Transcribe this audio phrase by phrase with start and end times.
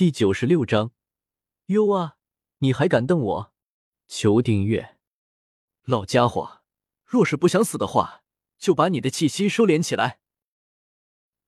[0.00, 0.92] 第九十六章，
[1.66, 2.16] 哟啊！
[2.60, 3.52] 你还敢瞪我？
[4.08, 4.96] 求订阅，
[5.84, 6.62] 老家伙！
[7.04, 8.22] 若是不想死的话，
[8.56, 10.20] 就把你的气息收敛起来。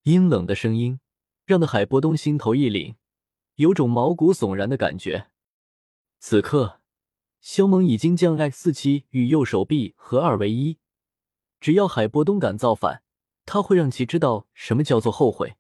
[0.03, 1.01] 阴冷的声音
[1.47, 2.97] 让那海波东心头一凛，
[3.55, 5.31] 有种毛骨悚然的感觉。
[6.19, 6.83] 此刻，
[7.41, 10.79] 肖猛已经将 X 四七与右手臂合二为一，
[11.59, 13.03] 只要海波东敢造反，
[13.47, 15.57] 他会让其知道什么叫做后悔。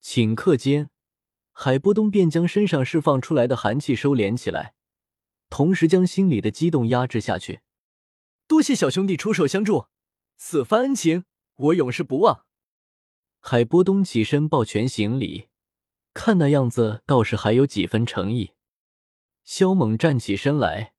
[0.00, 0.88] 顷刻间，
[1.58, 4.74] 海波东便将身上释放出来的寒气收敛起来，
[5.48, 7.60] 同时将心里的激动压制下去。
[8.46, 9.86] 多谢小兄弟出手相助，
[10.36, 11.24] 此番恩情
[11.54, 12.44] 我永世不忘。
[13.40, 15.48] 海波东起身抱拳行礼，
[16.12, 18.52] 看那样子倒是还有几分诚意。
[19.42, 20.92] 萧猛站起身来，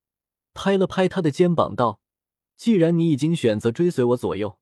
[0.55, 2.01] 拍了拍他的肩膀，道
[2.57, 4.57] ：“既然你已经选择追随我左右，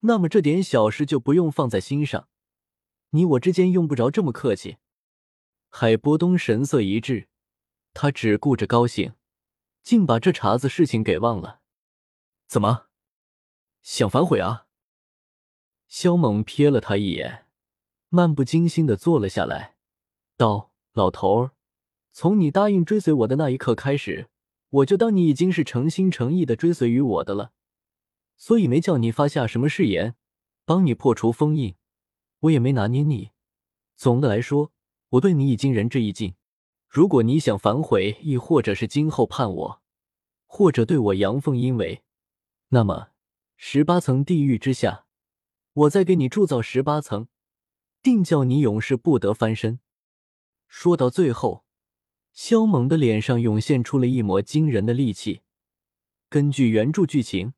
[0.00, 2.26] 那么这点小事就不用放在心上。
[3.10, 4.78] 你我之间用不着这么客气。”
[5.72, 7.28] 海波东神色一滞，
[7.94, 9.14] 他只顾着高兴，
[9.82, 11.60] 竟把这茬子事情给忘了。
[12.46, 12.88] 怎么，
[13.80, 14.66] 想反悔啊？
[15.86, 17.46] 萧猛瞥了他一眼，
[18.08, 19.76] 漫不经心的坐了下来，
[20.36, 21.52] 道：“老头儿。”
[22.12, 24.28] 从你答应追随我的那一刻开始，
[24.70, 27.52] 我就当你已经是诚心诚意的追随于我的了，
[28.36, 30.16] 所以没叫你发下什么誓言，
[30.64, 31.76] 帮你破除封印，
[32.40, 33.30] 我也没拿捏你。
[33.94, 34.72] 总的来说，
[35.10, 36.34] 我对你已经仁至义尽。
[36.88, 39.82] 如果你想反悔，亦或者是今后叛我，
[40.46, 42.02] 或者对我阳奉阴违，
[42.68, 43.10] 那么
[43.56, 45.06] 十八层地狱之下，
[45.72, 47.28] 我再给你铸造十八层，
[48.02, 49.80] 定叫你永世不得翻身。
[50.66, 51.64] 说到最后。
[52.32, 55.42] 萧猛的脸上涌现出了一抹惊人的戾气。
[56.28, 57.54] 根据原著剧情，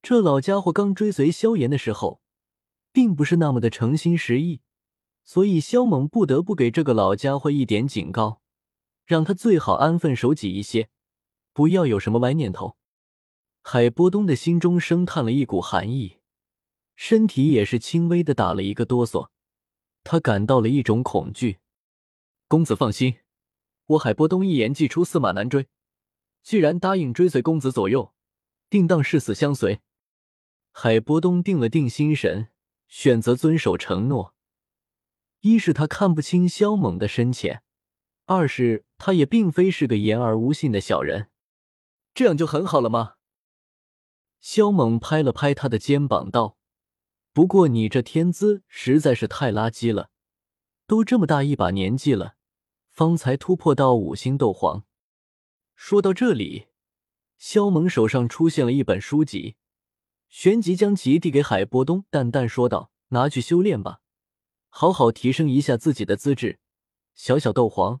[0.00, 2.22] 这老家伙刚追随萧炎的时候，
[2.90, 4.62] 并不是那么的诚心实意，
[5.24, 8.40] 所以萧猛不得不给这个老家伙一点警告，
[9.04, 10.88] 让他最好安分守己一些，
[11.52, 12.76] 不要有什么歪念头。
[13.62, 16.18] 海波东的心中生叹了一股寒意，
[16.96, 19.28] 身体也是轻微的打了一个哆嗦，
[20.02, 21.58] 他感到了一种恐惧。
[22.48, 23.16] 公子放心。
[23.86, 25.66] 我海波东一言既出，驷马难追。
[26.42, 28.12] 既然答应追随公子左右，
[28.70, 29.80] 定当誓死相随。
[30.70, 32.48] 海波东定了定心神，
[32.88, 34.34] 选择遵守承诺。
[35.42, 37.62] 一是他看不清萧猛的深浅，
[38.26, 41.30] 二是他也并非是个言而无信的小人。
[42.14, 43.14] 这样就很好了吗？
[44.40, 46.56] 萧猛拍了拍他的肩膀，道
[47.32, 50.10] ：“不过你这天资实在是太垃圾了，
[50.86, 52.34] 都这么大一把年纪了。”
[52.92, 54.84] 方才突破到五星斗皇。
[55.74, 56.66] 说到这里，
[57.38, 59.56] 萧猛手上出现了一本书籍，
[60.28, 64.01] 旋即将其递给海波东，淡淡说道：“拿去修炼吧，
[64.74, 66.58] 好好提升一下自己的资质。
[67.14, 68.00] 小小斗皇，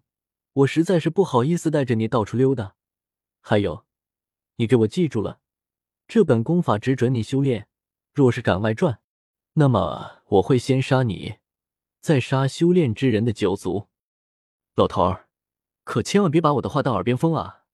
[0.54, 2.76] 我实在是不好意思带着你到处溜达。
[3.40, 3.84] 还有，
[4.56, 5.40] 你给我记住了，
[6.08, 7.68] 这本功法只准你修炼，
[8.14, 9.00] 若是敢外传，
[9.52, 11.34] 那么我会先杀你，
[12.00, 13.88] 再杀修炼之人的九族。”
[14.74, 15.28] 老头儿，
[15.84, 17.64] 可千万别把我的话当耳边风啊！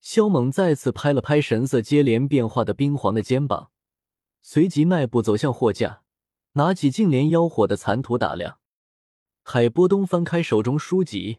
[0.00, 3.70] 萧猛再次拍了拍神色接连变化的冰皇的肩膀，
[4.42, 6.02] 随即迈步走向货架，
[6.58, 8.58] 拿起净莲妖火的残图打量。
[9.44, 11.38] 海波东翻开手中书籍，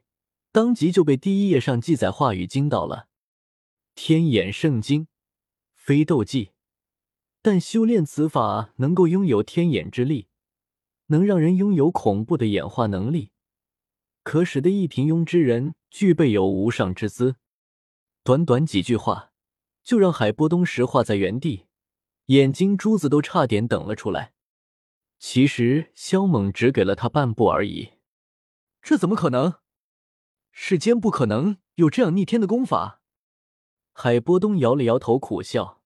[0.54, 3.10] 当即就被第一页上记载话语惊到了
[3.96, 5.08] ：“天眼圣经，
[5.76, 6.52] 非斗技，
[7.42, 10.28] 但修炼此法能够拥有天眼之力，
[11.08, 13.32] 能让人拥有恐怖的演化能力。”
[14.24, 17.36] 可使得一平庸之人具备有无上之姿。
[18.24, 19.32] 短短几句话，
[19.84, 21.66] 就让海波东石化在原地，
[22.28, 24.34] 眼睛珠子都差点等了出来。
[25.20, 27.94] 其实萧猛只给了他半步而已，
[28.82, 29.60] 这怎么可能？
[30.52, 33.02] 世间不可能有这样逆天的功法。
[33.92, 35.82] 海波东摇了摇头，苦笑，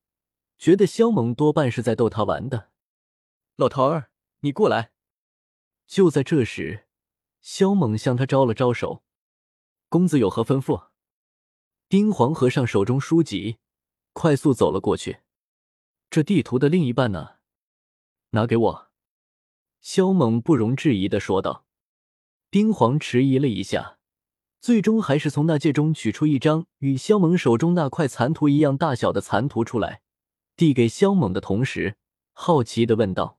[0.58, 2.70] 觉得萧猛多半是在逗他玩的。
[3.56, 4.12] 老头儿，
[4.42, 4.92] 你过来。
[5.88, 6.88] 就在这时。
[7.42, 9.04] 萧猛向他招了招手，
[9.90, 10.90] 公子有何吩咐？
[11.90, 13.58] 丁黄合上手中书籍，
[14.14, 15.20] 快速走了过去。
[16.10, 17.40] 这地图的另一半呢？
[18.30, 18.93] 拿给我。
[19.84, 21.66] 萧猛不容置疑的说道。
[22.50, 24.00] 丁皇迟疑了一下，
[24.62, 30.02] 最终还是从那戒中取出一张与萧猛手中那块残图一样大小的残图出来，
[30.56, 31.98] 递给萧猛的同时，
[32.32, 33.38] 好奇的问道：“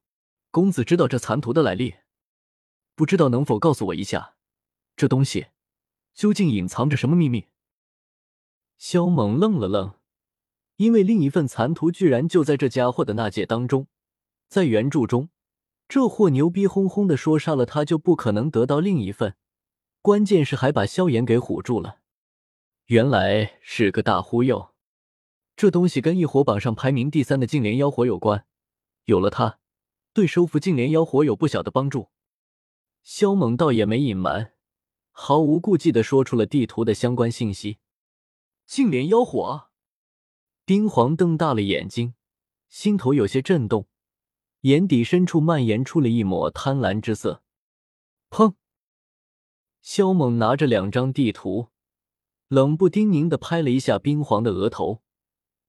[0.52, 1.94] 公子知道这残图的来历？”
[2.94, 4.36] 不知道能否告诉我一下，
[4.96, 5.46] 这东西
[6.12, 7.46] 究竟隐藏着什么秘密？
[8.76, 9.94] 萧猛愣了愣，
[10.76, 13.86] 因为另一份残图居然就在这家伙的那戒当中。
[14.46, 15.30] 在原著中，
[15.86, 19.36] 这货牛逼哄哄的说杀了他就不可能得到另一份，
[20.00, 22.00] 关键是还把萧炎给唬住了。
[22.86, 24.74] 原来是个大忽悠，
[25.56, 28.46] 这东西跟异火榜上排名第三的净莲妖火有关，
[29.04, 29.58] 有了它，
[30.12, 32.08] 对收服净莲妖火有不小的帮助。
[33.02, 34.52] 萧猛倒也没隐瞒，
[35.12, 37.78] 毫无顾忌的说出了地图的相关信息。
[38.66, 39.68] 净莲妖火，
[40.64, 42.14] 冰皇瞪大了眼睛，
[42.68, 43.86] 心头有些震动，
[44.64, 47.42] 眼底深处蔓延出了一抹贪婪之色。
[48.30, 48.54] 砰！
[49.82, 51.68] 萧猛拿着两张地图。
[52.48, 55.02] 冷不丁凝的拍了一下冰皇的额头，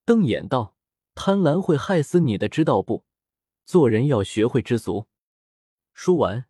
[0.06, 0.76] 瞪眼道
[1.14, 3.04] ：“贪婪会害死你的，知道不？
[3.66, 5.08] 做人要学会知足。”
[5.92, 6.46] 说完，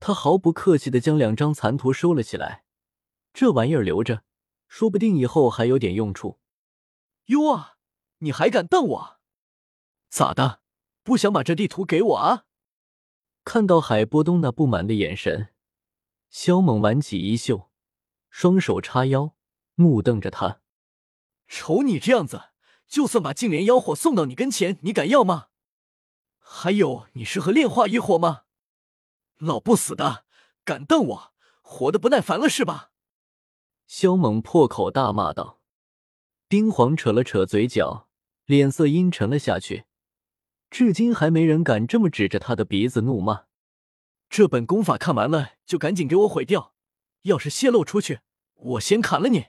[0.00, 2.64] 他毫不客气的将两张残图收了起来。
[3.34, 4.22] 这玩意儿留着，
[4.66, 6.38] 说不定以后还有点用处。
[7.26, 7.76] 哟啊，
[8.18, 9.20] 你还敢瞪我？
[10.08, 10.61] 咋的？
[11.02, 12.44] 不想把这地图给我啊？
[13.44, 15.48] 看到海波东那不满的眼神，
[16.30, 17.70] 萧猛挽起衣袖，
[18.30, 19.34] 双手叉腰。
[19.74, 20.60] 目瞪着他，
[21.48, 22.50] 瞅你这样子，
[22.86, 25.48] 就算把净莲妖火送到你跟前，你敢要吗？
[26.38, 28.42] 还有，你适合炼化异火吗？
[29.38, 30.26] 老不死的，
[30.62, 32.90] 敢瞪我，活得不耐烦了是吧？
[33.86, 35.60] 萧猛破口大骂道。
[36.48, 38.08] 丁皇扯了扯嘴角，
[38.44, 39.86] 脸色阴沉了下去。
[40.72, 43.44] 至今还没人敢这么指着他的鼻子怒骂。
[44.30, 46.72] 这本功法看完了就赶紧给我毁掉，
[47.24, 48.20] 要是泄露出去，
[48.54, 49.48] 我先砍了你！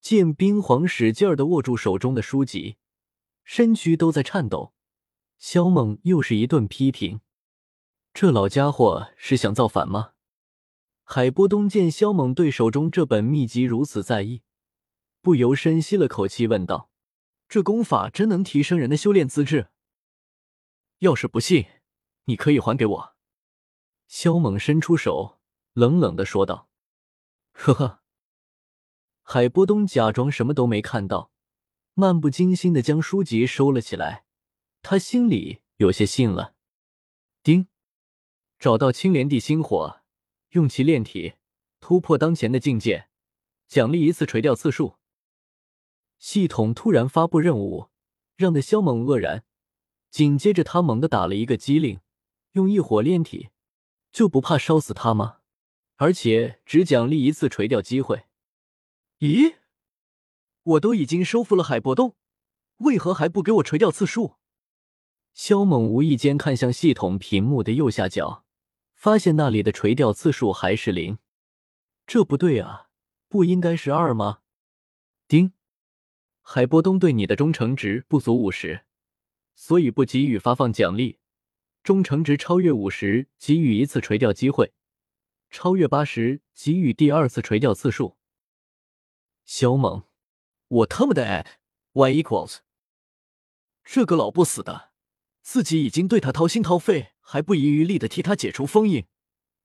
[0.00, 2.76] 见冰皇使劲儿的握住手中的书籍，
[3.44, 4.72] 身躯都在颤抖。
[5.38, 7.20] 萧猛又是一顿批评
[8.12, 10.14] ：“这老家伙是想造反吗？”
[11.04, 14.42] 海波东见萧猛对手中这本秘籍如此在意，
[15.22, 16.90] 不由深吸了口气，问道
[17.48, 19.68] ：“这功法真能提升人的修炼资质？
[21.06, 21.66] 要是不信，
[22.24, 23.16] 你可以还给我。”
[24.08, 25.38] 萧猛伸出手，
[25.72, 26.68] 冷冷的说道
[27.54, 28.02] ：“呵呵。”
[29.22, 31.30] 海波东假装什么都没看到，
[31.94, 34.24] 漫不经心的将书籍收了起来。
[34.82, 36.54] 他心里有些信了。
[37.42, 37.68] 丁，
[38.58, 40.00] 找到青莲地心火，
[40.50, 41.34] 用其炼体
[41.80, 43.08] 突破当前的境界，
[43.68, 44.96] 奖励一次垂钓次数。
[46.18, 47.90] 系统突然发布任务，
[48.36, 49.44] 让的萧猛愕然。
[50.16, 52.00] 紧接着他猛地打了一个机灵，
[52.52, 53.50] 用异火炼体，
[54.10, 55.40] 就不怕烧死他吗？
[55.96, 58.24] 而且只奖励一次垂钓机会。
[59.18, 59.56] 咦，
[60.62, 62.16] 我都已经收复了海波洞，
[62.78, 64.36] 为何还不给我垂钓次数？
[65.34, 68.46] 萧猛无意间看向系统屏幕的右下角，
[68.94, 71.18] 发现那里的垂钓次数还是零。
[72.06, 72.88] 这不对啊，
[73.28, 74.38] 不应该是二吗？
[75.28, 75.52] 丁，
[76.40, 78.85] 海波东对你的忠诚值不足五十，
[79.56, 81.18] 所以不给予发放奖励。
[81.82, 84.72] 忠诚值超越五十，给予一次垂钓机会；
[85.50, 88.16] 超越八十，给予第二次垂钓次数。
[89.44, 90.04] 肖猛，
[90.68, 91.46] 我他妈的
[91.92, 92.58] y equals，
[93.84, 94.90] 这个老不死的，
[95.42, 99.06] 自己已经对他掏心掏肺，还不遗余力的替他解除封印，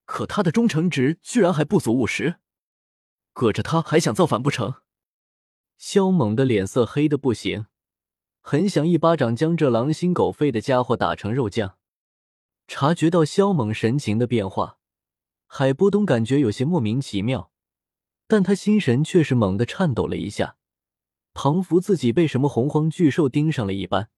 [0.06, 2.36] 可他的忠诚值居然还不足五十，
[3.34, 4.76] 搁着他还想造反不成？
[5.76, 7.66] 肖猛的脸色黑的不行，
[8.42, 11.78] 很想一巴掌将这狼心狗肺的家伙打成肉酱。
[12.68, 14.78] 察觉到萧猛神情的变化，
[15.46, 17.52] 海波东感觉有些莫名其妙。
[18.28, 20.56] 但他心神却是猛地颤抖了一下，
[21.34, 24.10] 仿佛自己被什么洪荒巨兽盯上了一般。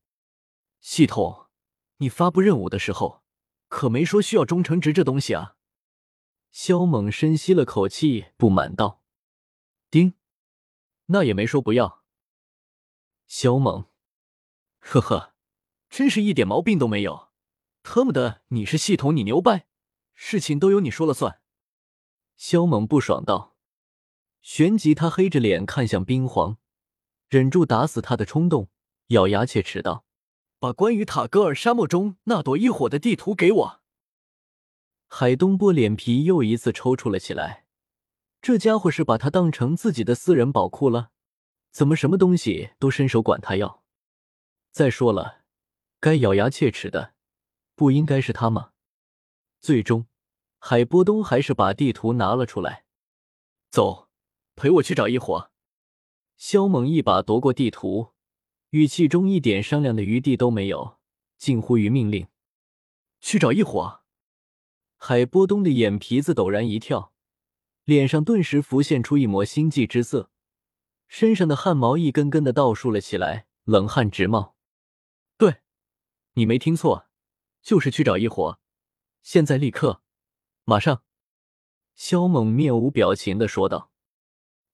[0.79, 1.47] 系统，
[1.97, 3.23] 你发布任务的时候
[3.67, 5.55] 可没说需要忠诚值这东西啊！
[6.51, 9.01] 萧猛深吸了口气，不满道
[9.89, 10.13] ：“丁，
[11.07, 12.03] 那也没说不要。”
[13.25, 13.87] 萧猛，
[14.85, 15.33] 呵呵，
[15.89, 17.29] 真是一点毛病都没有。
[17.83, 19.65] 特么的，你是系统，你牛掰，
[20.13, 21.39] 事情都由你说了算。
[22.35, 23.55] 肖猛不爽道。
[24.41, 26.57] 旋即，他黑着脸看向冰皇，
[27.29, 28.69] 忍住打死他的冲动，
[29.07, 30.05] 咬牙切齿道
[30.59, 33.81] ：“把关于塔戈尔沙漠中那朵异火的地图给我！”
[35.07, 37.65] 海东波脸皮又一次抽搐了起来。
[38.41, 41.11] 这家伙是把他当成自己的私人宝库了？
[41.71, 43.82] 怎么什么东西都伸手管他要？
[44.73, 45.43] 再说了，
[45.99, 47.13] 该咬牙切齿的
[47.75, 48.71] 不应该是他吗？
[49.61, 50.07] 最终，
[50.57, 52.83] 海波东还是把地图拿了出来，
[53.69, 54.09] 走。
[54.55, 55.51] 陪我去找一火。
[56.37, 58.13] 萧猛一把夺过地图，
[58.69, 60.99] 语气中一点商量的余地都没有，
[61.37, 62.27] 近乎于命令
[63.19, 64.01] ：“去找一火。”
[64.97, 67.13] 海波东的眼皮子陡然一跳，
[67.83, 70.31] 脸上顿时浮现出一抹心悸之色，
[71.07, 74.55] 身上的汗毛一根根的倒竖了起来，冷汗直冒。
[76.33, 77.07] 你没听错，
[77.61, 78.59] 就是去找一火，
[79.21, 80.01] 现在立刻，
[80.63, 81.03] 马上。
[81.93, 83.91] 萧猛面无表情的说道：“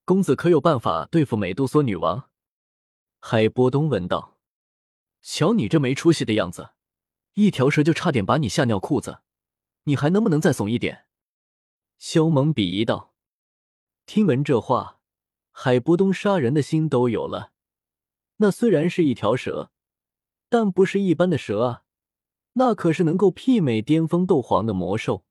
[0.06, 2.30] 公子可有办法对付美杜莎女王？”
[3.20, 4.38] 海波东问道
[5.22, 6.70] ：“瞧你这没出息的样子，
[7.34, 9.20] 一条蛇就差点把你吓尿裤子，
[9.84, 11.08] 你还能不能再怂一点？”
[12.00, 13.14] 萧猛鄙夷道。
[14.06, 15.02] 听闻这话，
[15.52, 17.52] 海波东杀人的心都有了。
[18.38, 19.74] 那虽然是一条蛇，
[20.50, 21.84] 但不是一般的蛇啊，
[22.54, 25.24] 那可是能够媲美巅峰斗皇的魔兽。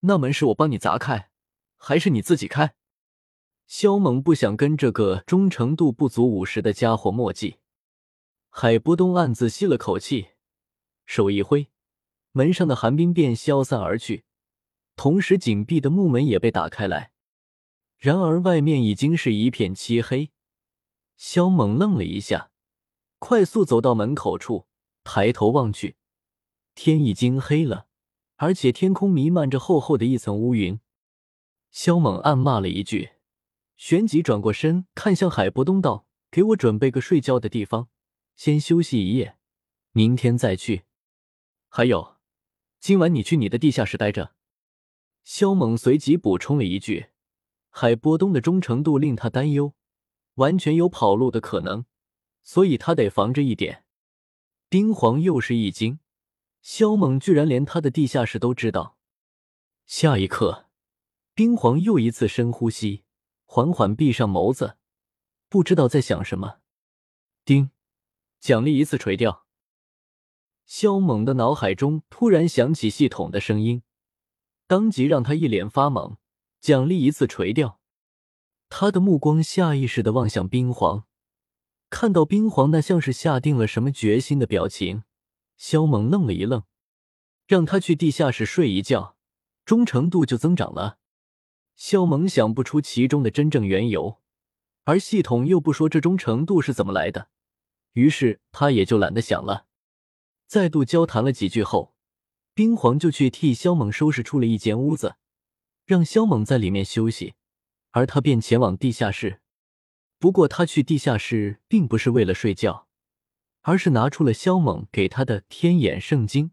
[0.00, 1.30] 那门是我帮你砸开，
[1.76, 2.74] 还是你自己开？
[3.66, 7.58] 萧猛不想跟这个忠诚度不足五十的家伙墨迹。
[8.48, 10.28] 海波东暗自吸了口气，
[11.04, 11.68] 手一挥，
[12.32, 14.24] 门上的寒冰便消散而去，
[14.96, 17.12] 同时紧闭的木门也被打开来。
[17.98, 20.30] 然而外面已经是一片漆黑。
[21.16, 22.52] 萧猛愣了一下，
[23.18, 24.66] 快速走到门口处，
[25.04, 25.96] 抬头望去，
[26.74, 27.86] 天已经黑了。
[28.36, 30.78] 而且天空弥漫着厚厚的一层乌云，
[31.72, 33.10] 萧猛暗骂了一句，
[33.76, 37.88] 旋即转过身看向海波东道：“给我准备个睡觉的地方，
[38.36, 39.36] 先休息一夜，
[39.90, 40.84] 明天再去。
[41.68, 42.16] 还有，
[42.78, 44.34] 今晚你去你的地下室待着。”
[45.24, 47.08] 萧猛随即补充了一句
[47.70, 49.74] ：“海波东的忠诚度令他担忧，
[50.34, 51.84] 完全有跑路的可能，
[52.48, 53.84] 所以他得防着一点。”
[54.70, 56.00] 冰皇又是一惊。
[56.62, 58.96] 萧猛居然连他的地下室都知道。
[59.84, 60.70] 下一刻，
[61.34, 63.04] 冰皇又一次深呼吸，
[63.44, 64.78] 缓缓闭上眸子，
[65.50, 66.60] 不知道在想什么。
[67.44, 67.70] 丁，
[68.40, 69.46] 奖励一次垂钓。
[70.64, 73.82] 萧猛的脑海中突然响起系统的声音，
[74.66, 76.16] 当即让他一脸发懵。
[76.60, 77.78] 奖励一次垂钓。
[78.70, 81.06] 他的目光下意识的望向冰皇，
[81.90, 85.04] 看到冰皇那像是下定了什么决心的表情。
[85.56, 86.62] 萧猛愣了一愣，
[87.46, 89.16] 让他去地下室睡一觉，
[89.64, 90.98] 忠诚度就增长了。
[91.74, 94.20] 萧猛想不出其中的真正缘由，
[94.84, 97.28] 而系统又不说这忠诚度是怎么来的，
[97.94, 99.66] 于是他也就懒得想了。
[100.46, 101.94] 再度交谈了几句后，
[102.54, 105.16] 冰皇就去替萧猛收拾出了一间屋子，
[105.84, 107.34] 让萧猛在里面休息，
[107.90, 109.40] 而他便前往地下室。
[110.18, 112.86] 不过他去地下室并不是为了睡觉。
[113.62, 116.52] 而是拿出了萧猛给他的天眼圣经，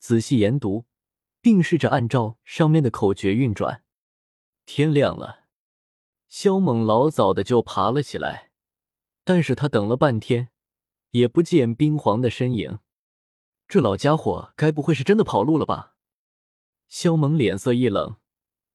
[0.00, 0.86] 仔细研读，
[1.40, 3.84] 并试着按照上面的口诀运转。
[4.66, 5.44] 天亮了，
[6.28, 8.50] 萧猛老早的就爬了起来，
[9.22, 10.48] 但是他等了半天，
[11.10, 12.80] 也不见冰皇的身影。
[13.68, 15.94] 这老家伙该不会是真的跑路了吧？
[16.88, 18.16] 萧猛脸色一冷，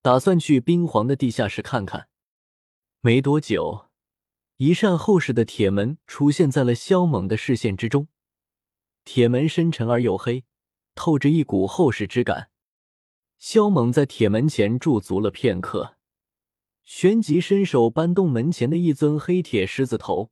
[0.02, 2.08] 打算去冰皇的地下室看看。
[3.02, 3.85] 没多久。
[4.58, 8.08] 一扇厚实的铁门出现在了萧猛的视线之中，
[9.04, 10.46] 铁门深沉而又黑，
[10.96, 12.50] 透着一股厚实之感。
[13.38, 15.98] 萧猛在铁门前驻足了片刻，
[16.86, 20.32] 旋即伸手搬动门前的一尊黑铁狮子头，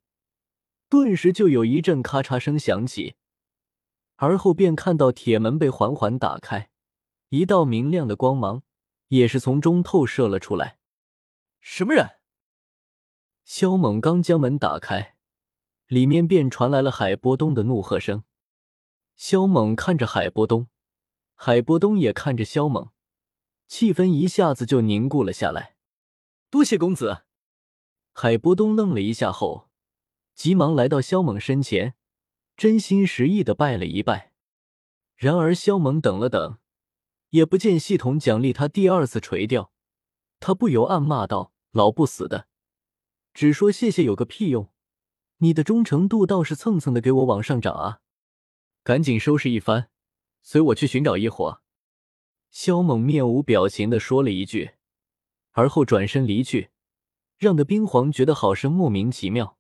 [0.88, 3.16] 顿时就有一阵咔嚓声响起，
[4.16, 6.70] 而后便看到铁门被缓缓打开，
[7.28, 8.64] 一道明亮的光芒
[9.10, 10.78] 也是从中透射了出来。
[11.60, 12.22] 什么人？
[13.44, 15.16] 萧猛刚将门打开，
[15.88, 18.24] 里面便传来了海波东的怒喝声。
[19.16, 20.68] 萧猛看着海波东，
[21.36, 22.90] 海波东也看着萧猛，
[23.68, 25.76] 气氛一下子就凝固了下来。
[26.50, 27.24] 多谢公子。
[28.14, 29.70] 海波东愣了一下后，
[30.34, 31.96] 急忙来到萧猛身前，
[32.56, 34.32] 真心实意的拜了一拜。
[35.16, 36.58] 然而萧猛等了等，
[37.30, 39.72] 也不见系统奖励他第二次垂钓，
[40.40, 42.48] 他不由暗骂道：“老不死的！”
[43.34, 44.70] 只说谢谢有个屁用！
[45.38, 48.00] 你的忠诚度倒是蹭蹭的给我往上涨啊！
[48.84, 49.90] 赶紧收拾一番，
[50.44, 51.62] 随我去寻找一伙。
[52.52, 54.74] 萧猛面无表情的说了一句，
[55.54, 56.70] 而后转身离去，
[57.38, 59.58] 让的冰皇觉得好生莫名其妙。